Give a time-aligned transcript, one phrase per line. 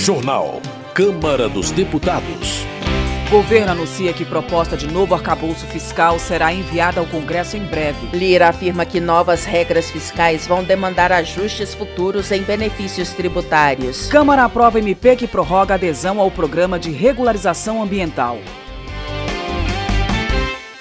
[0.00, 0.62] Jornal.
[0.94, 2.64] Câmara dos Deputados.
[3.30, 8.08] Governo anuncia que proposta de novo arcabouço fiscal será enviada ao Congresso em breve.
[8.16, 14.08] Lira afirma que novas regras fiscais vão demandar ajustes futuros em benefícios tributários.
[14.08, 18.38] Câmara aprova MP que prorroga adesão ao programa de regularização ambiental.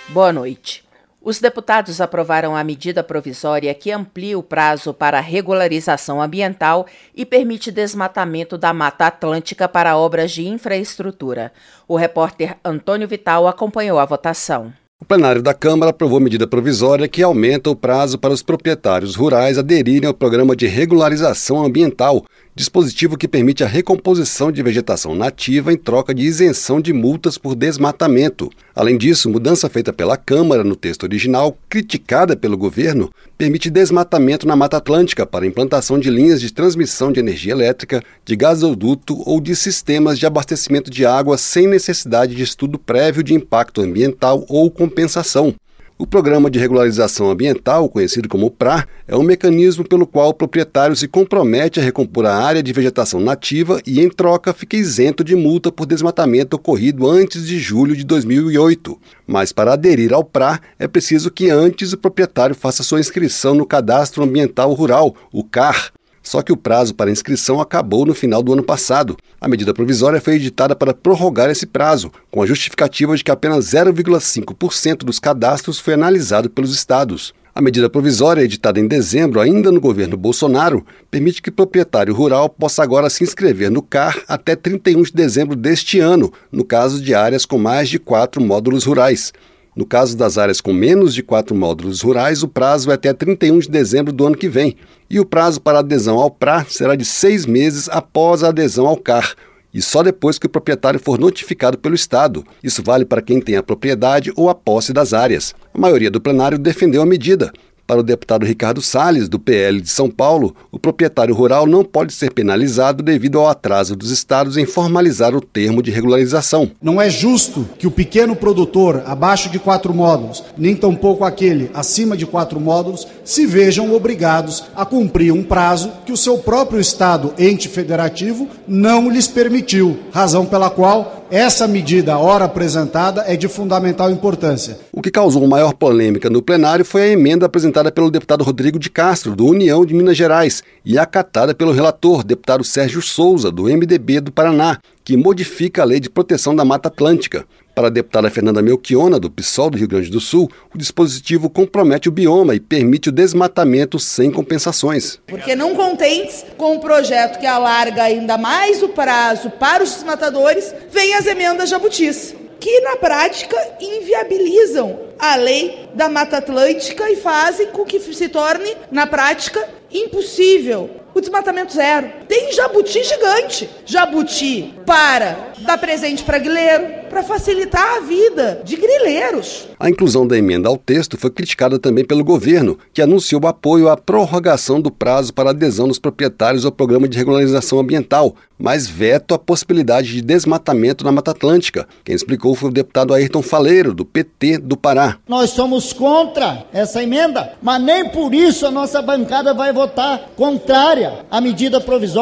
[0.08, 0.89] Boa noite.
[1.30, 7.70] Os deputados aprovaram a medida provisória que amplia o prazo para regularização ambiental e permite
[7.70, 11.52] desmatamento da Mata Atlântica para obras de infraestrutura.
[11.88, 14.74] O repórter Antônio Vital acompanhou a votação.
[15.00, 19.60] O plenário da Câmara aprovou medida provisória que aumenta o prazo para os proprietários rurais
[19.60, 22.26] aderirem ao programa de regularização ambiental,
[22.60, 27.56] dispositivo que permite a recomposição de vegetação nativa em troca de isenção de multas por
[27.56, 28.50] desmatamento.
[28.76, 34.58] Além disso, mudança feita pela Câmara no texto original, criticada pelo governo, permite desmatamento na
[34.58, 39.56] Mata Atlântica para implantação de linhas de transmissão de energia elétrica, de gasoduto ou de
[39.56, 45.56] sistemas de abastecimento de água sem necessidade de estudo prévio de impacto ambiental ou compensação.
[46.02, 50.96] O Programa de Regularização Ambiental, conhecido como PRA, é um mecanismo pelo qual o proprietário
[50.96, 55.36] se compromete a recompor a área de vegetação nativa e, em troca, fica isento de
[55.36, 58.98] multa por desmatamento ocorrido antes de julho de 2008.
[59.28, 63.66] Mas para aderir ao PRA, é preciso que antes o proprietário faça sua inscrição no
[63.66, 65.92] Cadastro Ambiental Rural, o CAR,
[66.22, 69.18] só que o prazo para inscrição acabou no final do ano passado.
[69.40, 73.66] A medida provisória foi editada para prorrogar esse prazo, com a justificativa de que apenas
[73.66, 77.34] 0,5% dos cadastros foi analisado pelos estados.
[77.54, 82.84] A medida provisória, editada em dezembro, ainda no governo Bolsonaro, permite que proprietário rural possa
[82.84, 87.46] agora se inscrever no CAR até 31 de dezembro deste ano, no caso de áreas
[87.46, 89.34] com mais de quatro módulos rurais.
[89.80, 93.60] No caso das áreas com menos de quatro módulos rurais, o prazo é até 31
[93.60, 94.76] de dezembro do ano que vem.
[95.10, 98.98] E o prazo para adesão ao PRA será de seis meses após a adesão ao
[98.98, 99.34] CAR,
[99.74, 102.44] e só depois que o proprietário for notificado pelo Estado.
[102.62, 105.56] Isso vale para quem tem a propriedade ou a posse das áreas.
[105.74, 107.50] A maioria do plenário defendeu a medida,
[107.90, 112.14] para o deputado Ricardo Salles, do PL de São Paulo, o proprietário rural não pode
[112.14, 116.70] ser penalizado devido ao atraso dos estados em formalizar o termo de regularização.
[116.80, 122.16] Não é justo que o pequeno produtor, abaixo de quatro módulos, nem tampouco aquele acima
[122.16, 127.34] de quatro módulos, se vejam obrigados a cumprir um prazo que o seu próprio estado,
[127.40, 134.10] ente federativo, não lhes permitiu, razão pela qual essa medida, ora apresentada, é de fundamental
[134.10, 134.80] importância.
[134.92, 138.90] O que causou maior polêmica no plenário foi a emenda apresentada pelo deputado Rodrigo de
[138.90, 144.22] Castro, do União de Minas Gerais, e acatada pelo relator, deputado Sérgio Souza, do MDB
[144.22, 147.46] do Paraná, que modifica a Lei de Proteção da Mata Atlântica.
[147.74, 152.10] Para a deputada Fernanda Melchiona, do PSOL do Rio Grande do Sul, o dispositivo compromete
[152.10, 155.20] o bioma e permite o desmatamento sem compensações.
[155.28, 160.74] Porque não contentes com um projeto que alarga ainda mais o prazo para os desmatadores,
[160.92, 167.68] vem as emendas jabutis, que na prática inviabilizam a lei da Mata Atlântica e fazem
[167.68, 172.10] com que se torne, na prática, impossível o desmatamento zero.
[172.30, 173.68] Tem jabuti gigante.
[173.88, 179.68] Jabuti para dar presente para grileiro, para facilitar a vida de grileiros.
[179.80, 183.98] A inclusão da emenda ao texto foi criticada também pelo governo, que anunciou apoio à
[183.98, 189.40] prorrogação do prazo para adesão dos proprietários ao programa de regularização ambiental, mas veto a
[189.40, 191.88] possibilidade de desmatamento na Mata Atlântica.
[192.04, 195.18] Quem explicou foi o deputado Ayrton Faleiro, do PT do Pará.
[195.28, 201.26] Nós somos contra essa emenda, mas nem por isso a nossa bancada vai votar contrária
[201.32, 202.19] à medida provisória,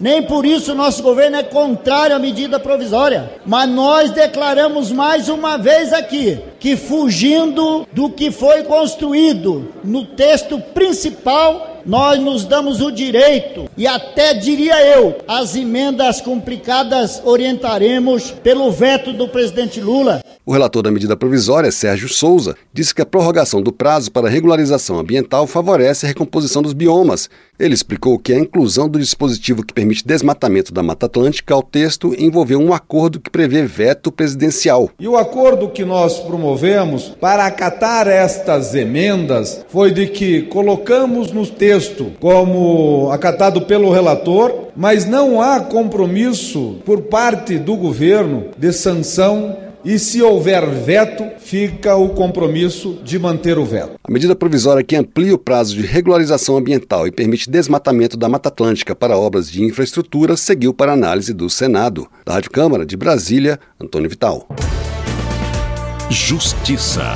[0.00, 3.30] nem por isso nosso governo é contrário à medida provisória.
[3.44, 10.60] Mas nós declaramos mais uma vez aqui que fugindo do que foi construído no texto
[10.74, 18.70] principal nós nos damos o direito e até diria eu, as emendas complicadas orientaremos pelo
[18.70, 20.22] veto do presidente Lula.
[20.44, 24.98] O relator da medida provisória, Sérgio Souza, disse que a prorrogação do prazo para regularização
[24.98, 27.30] ambiental favorece a recomposição dos biomas.
[27.60, 32.14] Ele explicou que a inclusão do dispositivo que permite desmatamento da Mata Atlântica ao texto
[32.18, 34.88] envolveu um acordo que prevê veto presidencial.
[34.98, 41.46] E o acordo que nós promovemos para acatar estas emendas foi de que colocamos no
[41.46, 49.69] texto como acatado pelo relator, mas não há compromisso por parte do governo de sanção
[49.84, 53.92] e se houver veto, fica o compromisso de manter o veto.
[54.02, 58.48] A medida provisória que amplia o prazo de regularização ambiental e permite desmatamento da Mata
[58.48, 62.06] Atlântica para obras de infraestrutura seguiu para análise do Senado.
[62.24, 64.46] Da Rádio Câmara de Brasília, Antônio Vital.
[66.10, 67.14] Justiça.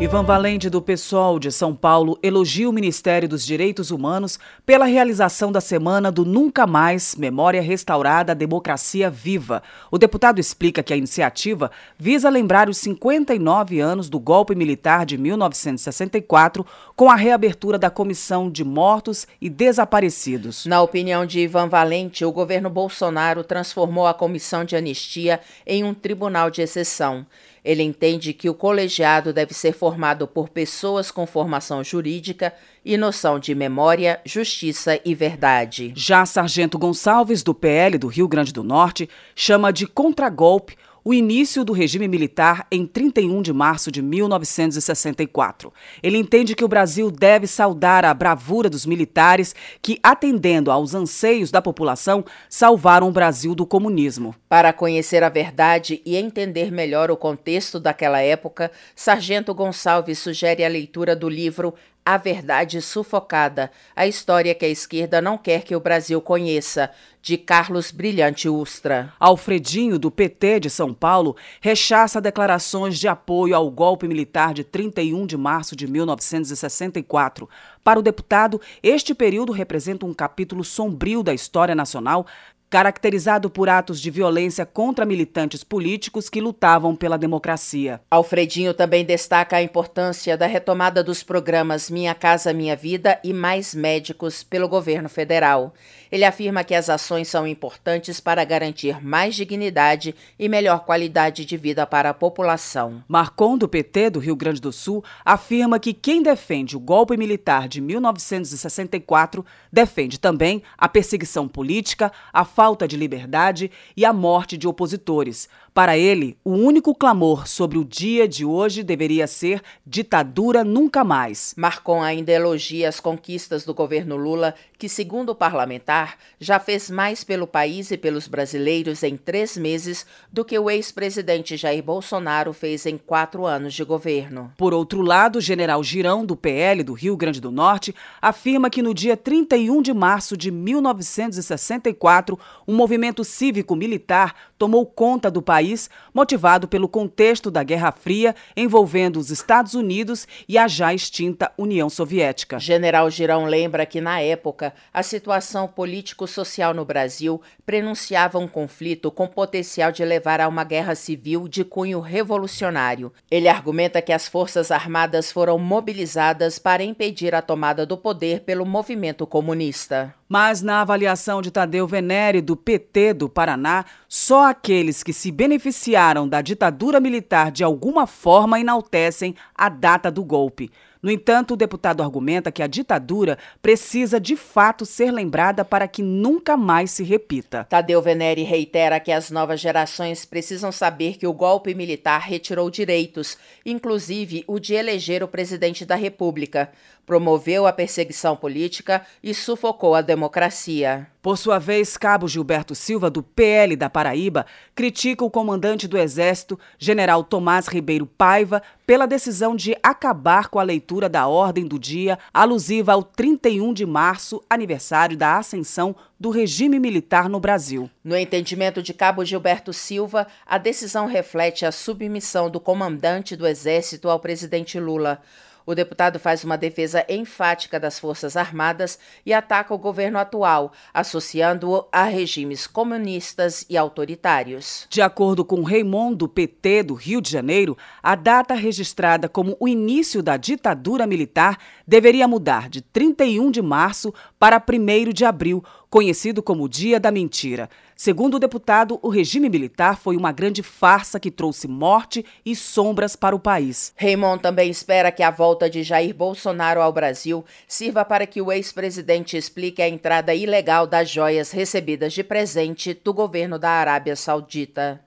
[0.00, 5.50] Ivan Valente, do PSOL de São Paulo, elogia o Ministério dos Direitos Humanos pela realização
[5.50, 9.60] da Semana do Nunca Mais Memória Restaurada Democracia Viva.
[9.90, 11.68] O deputado explica que a iniciativa
[11.98, 18.48] visa lembrar os 59 anos do golpe militar de 1964, com a reabertura da Comissão
[18.48, 20.64] de Mortos e Desaparecidos.
[20.64, 25.92] Na opinião de Ivan Valente, o governo Bolsonaro transformou a Comissão de Anistia em um
[25.92, 27.26] tribunal de exceção.
[27.68, 33.38] Ele entende que o colegiado deve ser formado por pessoas com formação jurídica e noção
[33.38, 35.92] de memória, justiça e verdade.
[35.94, 39.06] Já Sargento Gonçalves, do PL do Rio Grande do Norte,
[39.36, 45.72] chama de contragolpe o início do regime militar em 31 de março de 1964.
[46.02, 51.50] Ele entende que o Brasil deve saudar a bravura dos militares que, atendendo aos anseios
[51.50, 54.34] da população, salvaram o Brasil do comunismo.
[54.50, 60.68] Para conhecer a verdade e entender melhor o contexto daquela época, Sargento Gonçalves sugere a
[60.68, 61.72] leitura do livro
[62.08, 66.90] a Verdade Sufocada, a história que a esquerda não quer que o Brasil conheça,
[67.20, 69.12] de Carlos Brilhante Ustra.
[69.20, 75.26] Alfredinho, do PT de São Paulo, rechaça declarações de apoio ao golpe militar de 31
[75.26, 77.46] de março de 1964.
[77.84, 82.26] Para o deputado, este período representa um capítulo sombrio da história nacional,
[82.70, 88.00] caracterizado por atos de violência contra militantes políticos que lutavam pela democracia.
[88.10, 93.74] Alfredinho também destaca a importância da retomada dos programas Minha Casa Minha Vida e Mais
[93.74, 95.74] Médicos pelo governo federal.
[96.10, 101.56] Ele afirma que as ações são importantes para garantir mais dignidade e melhor qualidade de
[101.56, 103.02] vida para a população.
[103.06, 107.68] Marcon, do PT do Rio Grande do Sul, afirma que quem defende o golpe militar
[107.68, 114.66] de 1964 defende também a perseguição política, a falta de liberdade e a morte de
[114.66, 115.48] opositores.
[115.78, 121.54] Para ele, o único clamor sobre o dia de hoje deveria ser ditadura nunca mais.
[121.56, 127.22] Marcon ainda elogia as conquistas do governo Lula, que, segundo o parlamentar, já fez mais
[127.22, 132.84] pelo país e pelos brasileiros em três meses do que o ex-presidente Jair Bolsonaro fez
[132.84, 134.52] em quatro anos de governo.
[134.56, 138.82] Por outro lado, o general Girão, do PL do Rio Grande do Norte, afirma que
[138.82, 142.36] no dia 31 de março de 1964,
[142.66, 149.30] um movimento cívico-militar tomou conta do país, motivado pelo contexto da Guerra Fria envolvendo os
[149.30, 152.58] Estados Unidos e a já extinta União Soviética.
[152.58, 159.28] General Girão lembra que, na época, a situação político-social no Brasil prenunciava um conflito com
[159.28, 163.12] potencial de levar a uma guerra civil de cunho revolucionário.
[163.30, 168.66] Ele argumenta que as Forças Armadas foram mobilizadas para impedir a tomada do poder pelo
[168.66, 170.17] movimento comunista.
[170.28, 176.28] Mas na avaliação de Tadeu Venere, do PT do Paraná, só aqueles que se beneficiaram
[176.28, 180.70] da ditadura militar de alguma forma enaltecem a data do golpe.
[181.02, 186.02] No entanto, o deputado argumenta que a ditadura precisa de fato ser lembrada para que
[186.02, 187.64] nunca mais se repita.
[187.64, 193.38] Tadeu Venere reitera que as novas gerações precisam saber que o golpe militar retirou direitos,
[193.64, 196.70] inclusive o de eleger o presidente da República
[197.08, 201.06] promoveu a perseguição política e sufocou a democracia.
[201.28, 206.58] Por sua vez, Cabo Gilberto Silva, do PL da Paraíba, critica o comandante do Exército,
[206.78, 212.18] general Tomás Ribeiro Paiva, pela decisão de acabar com a leitura da ordem do dia
[212.32, 217.90] alusiva ao 31 de março, aniversário da ascensão do regime militar no Brasil.
[218.02, 224.08] No entendimento de Cabo Gilberto Silva, a decisão reflete a submissão do comandante do Exército
[224.08, 225.20] ao presidente Lula.
[225.68, 231.84] O deputado faz uma defesa enfática das Forças Armadas e ataca o governo atual, associando-o
[231.92, 234.86] a regimes comunistas e autoritários.
[234.88, 239.68] De acordo com Raymond, do PT do Rio de Janeiro, a data registrada como o
[239.68, 246.42] início da ditadura militar deveria mudar de 31 de março para 1 de abril, conhecido
[246.42, 247.68] como Dia da Mentira.
[248.00, 253.16] Segundo o deputado, o regime militar foi uma grande farsa que trouxe morte e sombras
[253.16, 253.92] para o país.
[253.96, 258.52] Raymond também espera que a volta de Jair Bolsonaro ao Brasil sirva para que o
[258.52, 265.00] ex-presidente explique a entrada ilegal das joias recebidas de presente do governo da Arábia Saudita.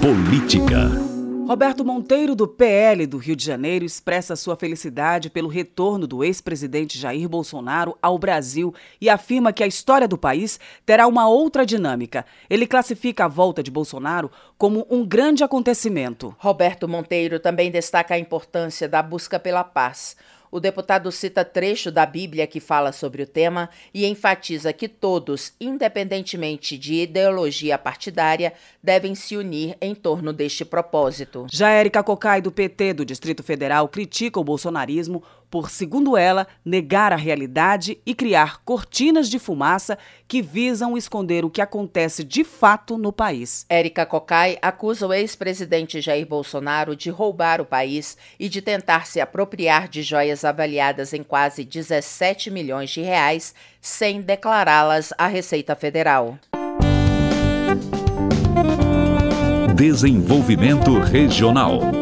[0.00, 1.11] Política.
[1.46, 6.98] Roberto Monteiro, do PL do Rio de Janeiro, expressa sua felicidade pelo retorno do ex-presidente
[6.98, 12.24] Jair Bolsonaro ao Brasil e afirma que a história do país terá uma outra dinâmica.
[12.48, 16.34] Ele classifica a volta de Bolsonaro como um grande acontecimento.
[16.38, 20.16] Roberto Monteiro também destaca a importância da busca pela paz.
[20.54, 25.54] O deputado cita trecho da Bíblia que fala sobre o tema e enfatiza que todos,
[25.58, 31.46] independentemente de ideologia partidária, devem se unir em torno deste propósito.
[31.50, 37.12] Já Érica Cocai, do PT do Distrito Federal, critica o bolsonarismo por, segundo ela, negar
[37.12, 42.96] a realidade e criar cortinas de fumaça que visam esconder o que acontece de fato
[42.96, 43.66] no país.
[43.68, 49.20] Érica Cocai acusa o ex-presidente Jair Bolsonaro de roubar o país e de tentar se
[49.20, 56.38] apropriar de joias avaliadas em quase 17 milhões de reais sem declará-las à Receita Federal.
[59.76, 62.01] Desenvolvimento Regional.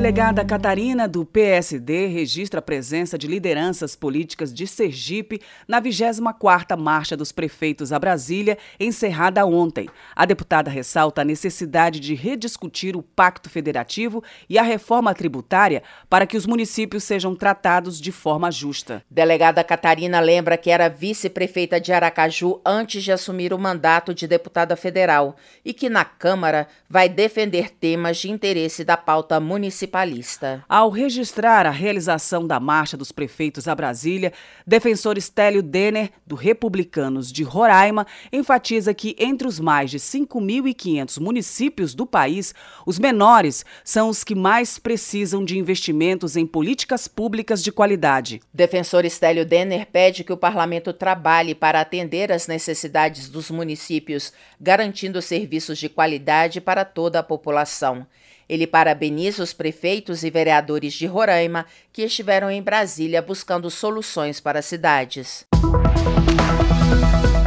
[0.00, 7.14] Delegada Catarina, do PSD, registra a presença de lideranças políticas de Sergipe na 24ª Marcha
[7.14, 9.90] dos Prefeitos a Brasília, encerrada ontem.
[10.16, 16.26] A deputada ressalta a necessidade de rediscutir o Pacto Federativo e a reforma tributária para
[16.26, 19.04] que os municípios sejam tratados de forma justa.
[19.10, 24.76] Delegada Catarina lembra que era vice-prefeita de Aracaju antes de assumir o mandato de deputada
[24.76, 30.64] federal e que na Câmara vai defender temas de interesse da pauta municipal municipalista.
[30.68, 34.32] Ao registrar a realização da Marcha dos Prefeitos a Brasília,
[34.66, 41.94] defensor Estélio Denner, do Republicanos de Roraima, enfatiza que entre os mais de 5.500 municípios
[41.94, 42.54] do país,
[42.86, 48.40] os menores são os que mais precisam de investimentos em políticas públicas de qualidade.
[48.54, 55.20] Defensor Estélio Denner pede que o parlamento trabalhe para atender às necessidades dos municípios, garantindo
[55.20, 58.06] serviços de qualidade para toda a população.
[58.50, 64.58] Ele parabeniza os prefeitos e vereadores de Roraima que estiveram em Brasília buscando soluções para
[64.58, 65.46] as cidades.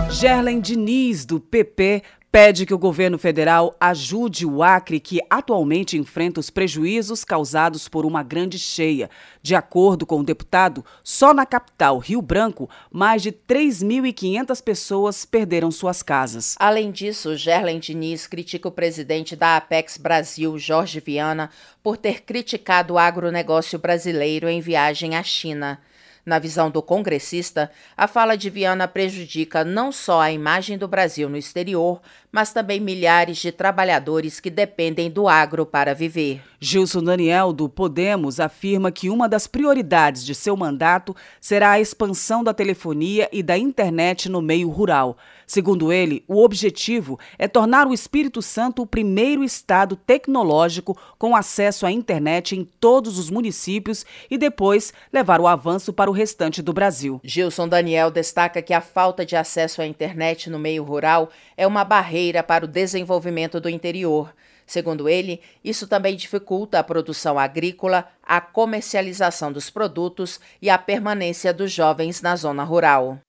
[0.10, 6.40] Gerlen Diniz, do PP, pede que o governo federal ajude o Acre, que atualmente enfrenta
[6.40, 9.08] os prejuízos causados por uma grande cheia.
[9.40, 15.70] De acordo com o deputado, só na capital, Rio Branco, mais de 3.500 pessoas perderam
[15.70, 16.56] suas casas.
[16.58, 21.52] Além disso, Gerlen Diniz critica o presidente da Apex Brasil, Jorge Viana,
[21.84, 25.80] por ter criticado o agronegócio brasileiro em viagem à China.
[26.26, 31.28] Na visão do congressista, a fala de Viana prejudica não só a imagem do Brasil
[31.28, 32.02] no exterior,
[32.32, 36.42] mas também milhares de trabalhadores que dependem do agro para viver.
[36.62, 42.42] Gilson Daniel, do Podemos, afirma que uma das prioridades de seu mandato será a expansão
[42.42, 45.18] da telefonia e da internet no meio rural.
[45.46, 51.86] Segundo ele, o objetivo é tornar o Espírito Santo o primeiro estado tecnológico com acesso
[51.86, 56.74] à internet em todos os municípios e depois levar o avanço para o restante do
[56.74, 57.20] Brasil.
[57.24, 61.84] Gilson Daniel destaca que a falta de acesso à internet no meio rural é uma
[61.84, 64.34] barreira para o desenvolvimento do interior.
[64.66, 71.54] Segundo ele, isso também dificulta a produção agrícola, a comercialização dos produtos e a permanência
[71.54, 73.20] dos jovens na zona rural.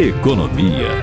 [0.00, 1.02] Economia.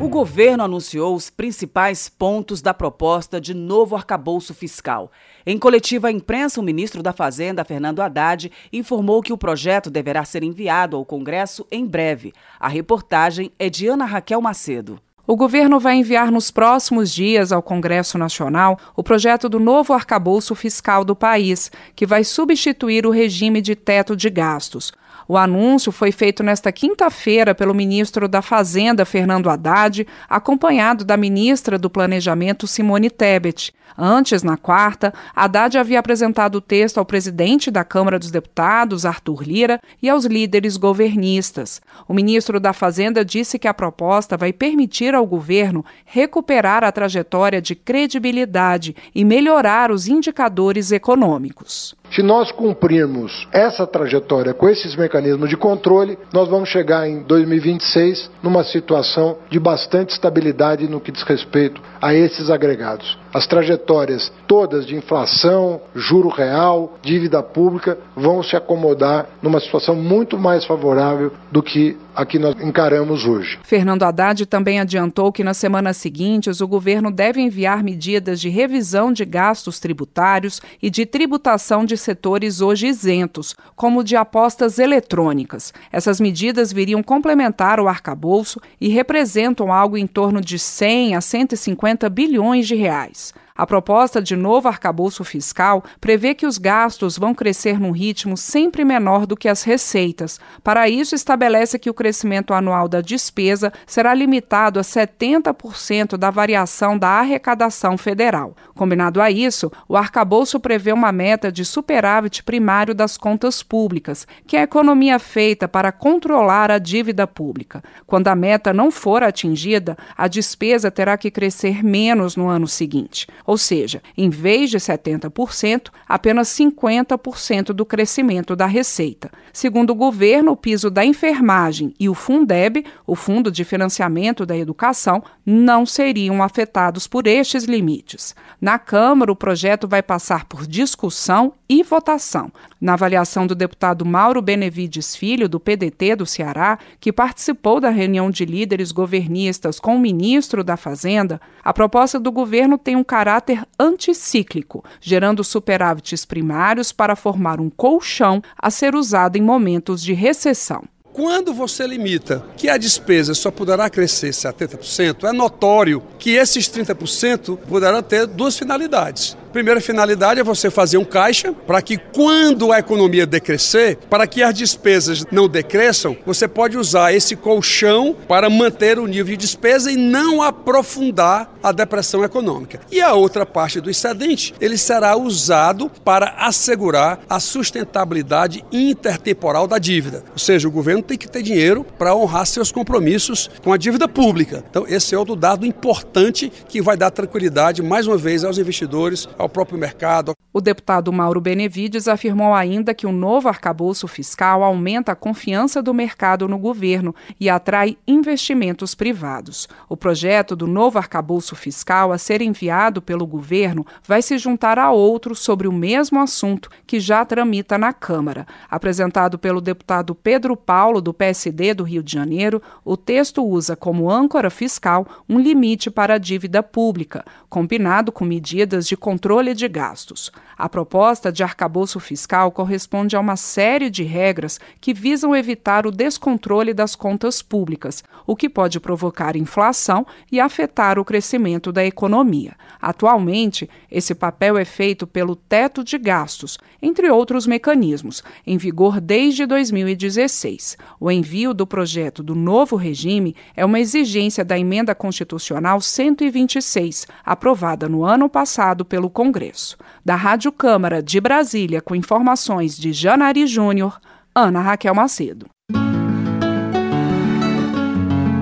[0.00, 5.12] O governo anunciou os principais pontos da proposta de novo arcabouço fiscal.
[5.44, 10.24] Em coletiva à imprensa, o ministro da Fazenda, Fernando Haddad, informou que o projeto deverá
[10.24, 12.32] ser enviado ao Congresso em breve.
[12.58, 14.98] A reportagem é de Ana Raquel Macedo.
[15.26, 20.54] O governo vai enviar nos próximos dias ao Congresso Nacional o projeto do novo arcabouço
[20.54, 24.94] fiscal do país, que vai substituir o regime de teto de gastos.
[25.28, 31.78] O anúncio foi feito nesta quinta-feira pelo ministro da Fazenda, Fernando Haddad, acompanhado da ministra
[31.78, 33.74] do Planejamento, Simone Tebet.
[33.98, 39.42] Antes, na quarta, Haddad havia apresentado o texto ao presidente da Câmara dos Deputados, Arthur
[39.42, 41.80] Lira, e aos líderes governistas.
[42.06, 47.60] O ministro da Fazenda disse que a proposta vai permitir ao governo recuperar a trajetória
[47.60, 51.96] de credibilidade e melhorar os indicadores econômicos.
[52.10, 58.30] Se nós cumprirmos essa trajetória com esses mecanismos de controle, nós vamos chegar em 2026
[58.42, 63.18] numa situação de bastante estabilidade no que diz respeito a esses agregados.
[63.36, 70.38] As trajetórias todas de inflação, juro real, dívida pública vão se acomodar numa situação muito
[70.38, 73.58] mais favorável do que a que nós encaramos hoje.
[73.62, 79.12] Fernando Haddad também adiantou que nas semanas seguintes o governo deve enviar medidas de revisão
[79.12, 85.74] de gastos tributários e de tributação de setores hoje isentos, como de apostas eletrônicas.
[85.92, 92.08] Essas medidas viriam complementar o arcabouço e representam algo em torno de 100 a 150
[92.08, 93.25] bilhões de reais.
[93.56, 98.84] A proposta de novo arcabouço fiscal prevê que os gastos vão crescer num ritmo sempre
[98.84, 100.38] menor do que as receitas.
[100.62, 106.98] Para isso, estabelece que o crescimento anual da despesa será limitado a 70% da variação
[106.98, 108.54] da arrecadação federal.
[108.74, 114.56] Combinado a isso, o arcabouço prevê uma meta de superávit primário das contas públicas, que
[114.56, 117.82] é a economia feita para controlar a dívida pública.
[118.06, 123.26] Quando a meta não for atingida, a despesa terá que crescer menos no ano seguinte.
[123.46, 129.30] Ou seja, em vez de 70%, apenas 50% do crescimento da receita.
[129.52, 134.56] Segundo o governo, o piso da enfermagem e o Fundeb, o Fundo de Financiamento da
[134.56, 138.34] Educação, não seriam afetados por estes limites.
[138.60, 142.50] Na Câmara, o projeto vai passar por discussão e votação.
[142.78, 148.30] Na avaliação do deputado Mauro Benevides Filho, do PDT do Ceará, que participou da reunião
[148.30, 153.64] de líderes governistas com o ministro da Fazenda, a proposta do governo tem um caráter
[153.80, 160.84] anticíclico, gerando superávites primários para formar um colchão a ser usado em momentos de recessão.
[161.16, 167.56] Quando você limita que a despesa só poderá crescer 70%, é notório que esses 30%
[167.56, 169.34] poderão ter duas finalidades.
[169.56, 174.42] Primeira finalidade é você fazer um caixa para que quando a economia decrescer, para que
[174.42, 179.90] as despesas não decresçam, você pode usar esse colchão para manter o nível de despesa
[179.90, 182.80] e não aprofundar a depressão econômica.
[182.92, 189.78] E a outra parte do excedente, ele será usado para assegurar a sustentabilidade intertemporal da
[189.78, 190.22] dívida.
[190.32, 194.06] Ou seja, o governo tem que ter dinheiro para honrar seus compromissos com a dívida
[194.06, 194.62] pública.
[194.68, 199.26] Então, esse é outro dado importante que vai dar tranquilidade mais uma vez aos investidores,
[199.38, 200.32] ao próprio mercado.
[200.52, 205.92] O deputado Mauro Benevides afirmou ainda que o novo arcabouço fiscal aumenta a confiança do
[205.92, 209.68] mercado no governo e atrai investimentos privados.
[209.86, 214.90] O projeto do novo arcabouço fiscal a ser enviado pelo governo vai se juntar a
[214.90, 218.46] outro sobre o mesmo assunto que já tramita na Câmara.
[218.70, 224.10] Apresentado pelo deputado Pedro Paulo, do PSD do Rio de Janeiro, o texto usa como
[224.10, 229.68] âncora fiscal um limite para a dívida pública, combinado com medidas de controle controle de
[229.68, 230.32] gastos.
[230.56, 235.90] A proposta de arcabouço fiscal corresponde a uma série de regras que visam evitar o
[235.90, 242.54] descontrole das contas públicas, o que pode provocar inflação e afetar o crescimento da economia.
[242.80, 249.44] Atualmente, esse papel é feito pelo teto de gastos, entre outros mecanismos, em vigor desde
[249.44, 250.78] 2016.
[250.98, 257.86] O envio do projeto do novo regime é uma exigência da emenda constitucional 126, aprovada
[257.86, 259.78] no ano passado pelo Congresso.
[260.04, 263.98] Da Rádio Câmara de Brasília, com informações de Janari Júnior,
[264.34, 265.46] Ana Raquel Macedo.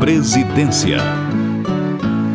[0.01, 0.99] Presidência.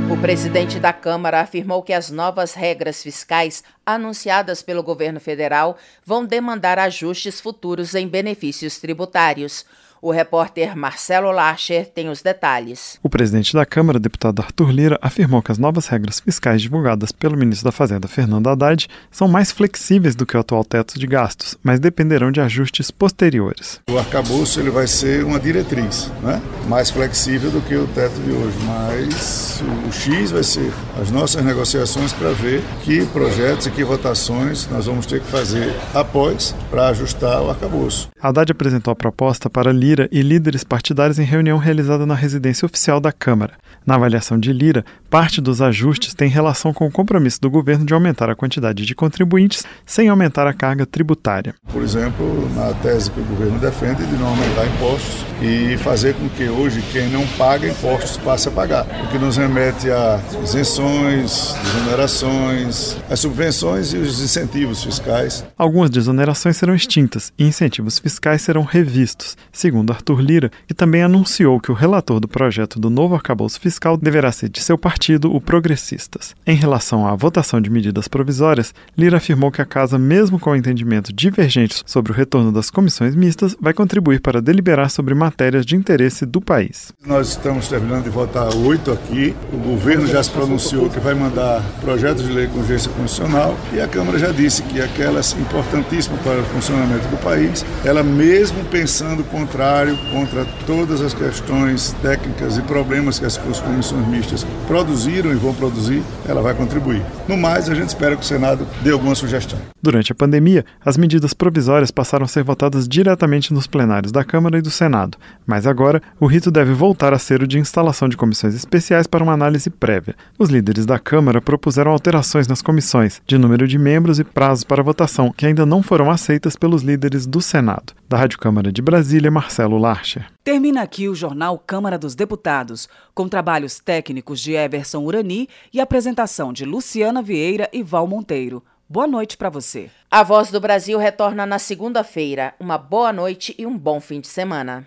[0.09, 6.25] O presidente da Câmara afirmou que as novas regras fiscais anunciadas pelo governo federal vão
[6.25, 9.65] demandar ajustes futuros em benefícios tributários.
[10.01, 12.97] O repórter Marcelo Lacher tem os detalhes.
[13.03, 17.35] O presidente da Câmara, deputado Arthur Lira, afirmou que as novas regras fiscais divulgadas pelo
[17.35, 21.57] ministro da Fazenda, Fernando Haddad, são mais flexíveis do que o atual teto de gastos,
[21.61, 23.81] mas dependerão de ajustes posteriores.
[23.89, 26.41] O arcabouço ele vai ser uma diretriz, né?
[26.69, 31.43] mais flexível do que o teto de hoje, mas o X vai ser as nossas
[31.43, 36.87] negociações para ver que projetos e que votações nós vamos ter que fazer após para
[36.87, 38.07] ajustar o arcabouço.
[38.21, 42.63] Haddad apresentou a proposta para Lira Lira e líderes partidários em reunião realizada na residência
[42.63, 43.53] oficial da Câmara.
[43.83, 47.91] Na avaliação de Lira, parte dos ajustes tem relação com o compromisso do governo de
[47.91, 51.55] aumentar a quantidade de contribuintes sem aumentar a carga tributária.
[51.73, 56.29] Por exemplo, na tese que o governo defende de não aumentar impostos e fazer com
[56.29, 61.55] que hoje quem não paga impostos passe a pagar, o que nos remete a isenções,
[61.63, 65.43] desonerações, as subvenções e os incentivos fiscais.
[65.57, 71.59] Algumas desonerações serão extintas e incentivos fiscais serão revistos, segundo Arthur Lira, que também anunciou
[71.59, 75.41] que o relator do projeto do novo arcabouço fiscal deverá ser de seu partido, o
[75.41, 76.35] Progressistas.
[76.45, 81.11] Em relação à votação de medidas provisórias, Lira afirmou que a Casa, mesmo com entendimento
[81.13, 86.25] divergente sobre o retorno das comissões mistas, vai contribuir para deliberar sobre matérias de interesse
[86.25, 86.91] do país.
[87.05, 89.35] Nós estamos terminando de votar oito aqui.
[89.53, 93.81] O governo já se pronunciou que vai mandar projetos de lei com urgência constitucional e
[93.81, 99.23] a Câmara já disse que aquelas importantíssimas para o funcionamento do país, ela mesmo pensando
[99.69, 105.53] contrário contra todas as questões técnicas e problemas que as comissões mistas produziram e vão
[105.53, 107.03] produzir, ela vai contribuir.
[107.27, 109.59] No mais, a gente espera que o Senado dê alguma sugestão.
[109.81, 114.57] Durante a pandemia, as medidas provisórias passaram a ser votadas diretamente nos plenários da Câmara
[114.57, 118.17] e do Senado, mas agora o rito deve voltar a ser o de instalação de
[118.17, 120.15] comissões especiais para uma análise prévia.
[120.37, 124.83] Os líderes da Câmara propuseram alterações nas comissões, de número de membros e prazos para
[124.83, 127.93] votação, que ainda não foram aceitas pelos líderes do Senado.
[128.07, 130.25] Da Rádio Câmara de Brasília, Marcelo Larcher.
[130.43, 136.51] Termina aqui o jornal Câmara dos Deputados, com trabalhos técnicos de Everson Urani e apresentação
[136.51, 138.63] de Luciana Vieira e Val Monteiro.
[138.91, 139.91] Boa noite para você.
[140.09, 142.55] A Voz do Brasil retorna na segunda-feira.
[142.59, 144.83] Uma boa noite e um bom fim de semana.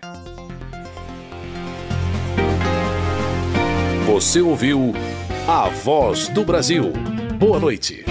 [4.05, 4.91] Você ouviu
[5.47, 6.91] A Voz do Brasil.
[7.39, 8.03] Boa noite.